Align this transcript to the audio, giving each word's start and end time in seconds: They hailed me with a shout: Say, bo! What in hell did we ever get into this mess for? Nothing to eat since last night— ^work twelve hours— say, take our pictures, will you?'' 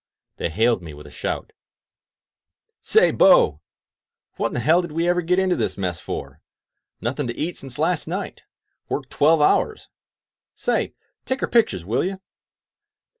They 0.37 0.49
hailed 0.49 0.81
me 0.81 0.95
with 0.95 1.05
a 1.05 1.11
shout: 1.11 1.53
Say, 2.81 3.11
bo! 3.11 3.61
What 4.35 4.51
in 4.51 4.59
hell 4.59 4.81
did 4.81 4.93
we 4.93 5.07
ever 5.07 5.21
get 5.21 5.37
into 5.37 5.55
this 5.55 5.77
mess 5.77 5.99
for? 5.99 6.41
Nothing 7.01 7.27
to 7.27 7.37
eat 7.37 7.55
since 7.57 7.77
last 7.77 8.07
night— 8.07 8.41
^work 8.89 9.09
twelve 9.09 9.41
hours— 9.41 9.89
say, 10.65 10.95
take 11.23 11.43
our 11.43 11.47
pictures, 11.49 11.85
will 11.85 12.03
you?'' 12.03 12.19